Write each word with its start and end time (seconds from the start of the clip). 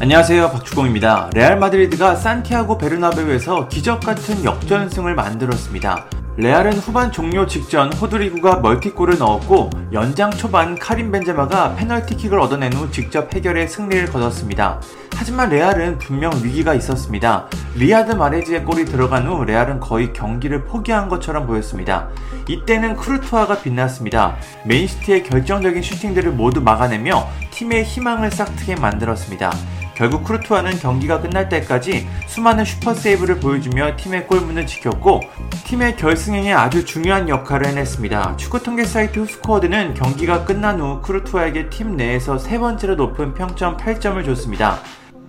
안녕하세요 0.00 0.52
박주공입니다. 0.52 1.30
레알 1.34 1.58
마드리드가 1.58 2.14
산티아고 2.14 2.78
베르나베우에서 2.78 3.66
기적 3.66 3.98
같은 3.98 4.44
역전승을 4.44 5.16
만들었습니다. 5.16 6.06
레알은 6.36 6.74
후반 6.74 7.10
종료 7.10 7.48
직전 7.48 7.92
호드리구가 7.92 8.60
멀티골을 8.60 9.18
넣었고 9.18 9.70
연장 9.92 10.30
초반 10.30 10.78
카림 10.78 11.10
벤제마가 11.10 11.74
페널티킥을 11.74 12.38
얻어낸 12.38 12.72
후 12.74 12.88
직접 12.92 13.34
해결해 13.34 13.66
승리를 13.66 14.06
거뒀습니다. 14.06 14.80
하지만 15.16 15.48
레알은 15.48 15.98
분명 15.98 16.30
위기가 16.44 16.74
있었습니다. 16.74 17.48
리아드 17.74 18.12
마레즈의 18.12 18.64
골이 18.64 18.84
들어간 18.84 19.26
후 19.26 19.44
레알은 19.44 19.80
거의 19.80 20.12
경기를 20.12 20.64
포기한 20.64 21.08
것처럼 21.08 21.44
보였습니다. 21.44 22.08
이때는 22.48 22.94
쿠르투아가 22.94 23.62
빛났습니다. 23.62 24.36
맨시티의 24.64 25.24
결정적인 25.24 25.82
슈팅들을 25.82 26.30
모두 26.30 26.60
막아내며 26.60 27.28
팀의 27.50 27.82
희망을 27.82 28.30
싹트게 28.30 28.76
만들었습니다. 28.76 29.52
결국 29.98 30.22
쿠르투아는 30.22 30.78
경기가 30.78 31.20
끝날 31.20 31.48
때까지 31.48 32.06
수많은 32.28 32.64
슈퍼 32.64 32.94
세이브를 32.94 33.40
보여주며 33.40 33.96
팀의 33.96 34.28
골문을 34.28 34.64
지켰고 34.64 35.22
팀의 35.64 35.96
결승행에 35.96 36.52
아주 36.52 36.84
중요한 36.84 37.28
역할을 37.28 37.66
해냈습니다. 37.66 38.36
축구 38.36 38.62
통계 38.62 38.84
사이트 38.84 39.18
후스코어드는 39.18 39.94
경기가 39.94 40.44
끝난 40.44 40.80
후 40.80 41.02
쿠르투아에게 41.02 41.70
팀 41.70 41.96
내에서 41.96 42.38
세 42.38 42.60
번째로 42.60 42.94
높은 42.94 43.34
평점 43.34 43.76
8점을 43.76 44.24
줬습니다. 44.24 44.78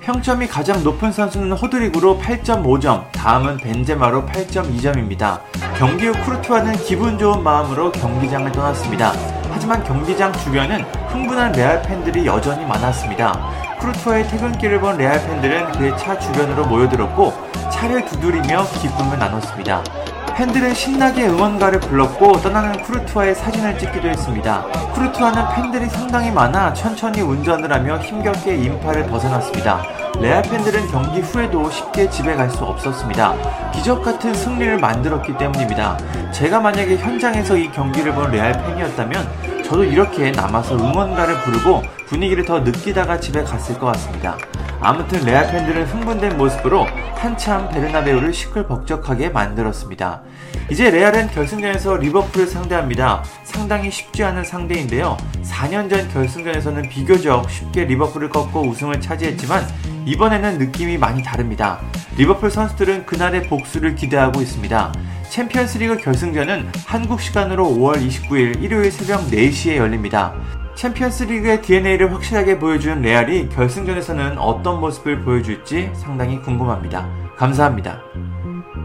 평점이 0.00 0.46
가장 0.46 0.84
높은 0.84 1.12
선수는 1.12 1.52
호드리구로 1.52 2.18
8.5점, 2.18 3.10
다음은 3.12 3.56
벤제마로 3.56 4.26
8.2점입니다. 4.26 5.40
경기 5.78 6.08
후 6.08 6.12
쿠르투아는 6.24 6.74
기분 6.84 7.18
좋은 7.18 7.42
마음으로 7.42 7.90
경기장을 7.92 8.52
떠났습니다. 8.52 9.12
하지만 9.50 9.82
경기장 9.82 10.30
주변은 10.34 10.82
흥분한 11.08 11.52
레알 11.52 11.80
팬들이 11.80 12.26
여전히 12.26 12.66
많았습니다. 12.66 13.67
쿠르투아의 13.80 14.28
퇴근길을 14.28 14.80
본 14.80 14.96
레알 14.96 15.24
팬들은 15.26 15.72
그의 15.72 15.96
차 15.96 16.18
주변으로 16.18 16.66
모여들었고 16.66 17.32
차를 17.72 18.04
두드리며 18.06 18.64
기쁨을 18.80 19.18
나눴습니다. 19.18 19.82
팬들은 20.36 20.72
신나게 20.72 21.26
응원가를 21.26 21.80
불렀고 21.80 22.40
떠나는 22.40 22.82
쿠르투아의 22.84 23.34
사진을 23.34 23.76
찍기도 23.76 24.08
했습니다. 24.08 24.64
쿠르투아는 24.94 25.42
팬들이 25.54 25.86
상당히 25.86 26.30
많아 26.30 26.72
천천히 26.74 27.20
운전을 27.22 27.72
하며 27.72 27.98
힘겹게 27.98 28.56
인파를 28.56 29.06
벗어났습니다. 29.06 29.82
레알 30.20 30.42
팬들은 30.42 30.88
경기 30.88 31.20
후에도 31.20 31.68
쉽게 31.70 32.08
집에 32.10 32.34
갈 32.34 32.48
수 32.50 32.64
없었습니다. 32.64 33.34
기적 33.72 34.02
같은 34.02 34.32
승리를 34.32 34.78
만들었기 34.78 35.36
때문입니다. 35.36 35.98
제가 36.32 36.60
만약에 36.60 36.96
현장에서 36.96 37.56
이 37.56 37.70
경기를 37.70 38.14
본 38.14 38.30
레알 38.30 38.52
팬이었다면 38.52 39.57
저도 39.68 39.84
이렇게 39.84 40.30
남아서 40.30 40.76
응원가를 40.76 41.42
부르고 41.42 41.82
분위기를 42.06 42.42
더 42.42 42.60
느끼다가 42.60 43.20
집에 43.20 43.42
갔을 43.44 43.78
것 43.78 43.84
같습니다. 43.88 44.38
아무튼 44.80 45.24
레알 45.24 45.50
팬들은 45.50 45.86
흥분된 45.86 46.36
모습으로 46.36 46.86
한참 47.14 47.68
베르나베우를 47.70 48.32
시끌벅적하게 48.32 49.30
만들었습니다. 49.30 50.22
이제 50.70 50.90
레알은 50.90 51.28
결승전에서 51.30 51.96
리버풀을 51.96 52.46
상대합니다. 52.46 53.24
상당히 53.42 53.90
쉽지 53.90 54.22
않은 54.24 54.44
상대인데요. 54.44 55.16
4년 55.42 55.90
전 55.90 56.08
결승전에서는 56.08 56.88
비교적 56.88 57.50
쉽게 57.50 57.86
리버풀을 57.86 58.28
꺾고 58.28 58.68
우승을 58.68 59.00
차지했지만 59.00 59.66
이번에는 60.06 60.58
느낌이 60.58 60.96
많이 60.98 61.22
다릅니다. 61.22 61.80
리버풀 62.16 62.50
선수들은 62.50 63.06
그날의 63.06 63.48
복수를 63.48 63.94
기대하고 63.94 64.40
있습니다. 64.40 64.92
챔피언스리그 65.28 65.98
결승전은 65.98 66.70
한국 66.86 67.20
시간으로 67.20 67.66
5월 67.66 67.96
29일 68.06 68.62
일요일 68.62 68.90
새벽 68.90 69.28
4시에 69.30 69.76
열립니다. 69.76 70.34
챔피언스 70.78 71.24
리그의 71.24 71.60
DNA를 71.60 72.14
확실하게 72.14 72.60
보여준 72.60 73.02
레알이 73.02 73.48
결승전에서는 73.48 74.38
어떤 74.38 74.78
모습을 74.78 75.22
보여줄지 75.22 75.90
상당히 75.92 76.40
궁금합니다. 76.40 77.10
감사합니다. 77.36 78.00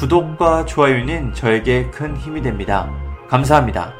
구독과 0.00 0.64
좋아요는 0.64 1.32
저에게 1.32 1.88
큰 1.92 2.16
힘이 2.16 2.42
됩니다. 2.42 2.90
감사합니다. 3.28 3.94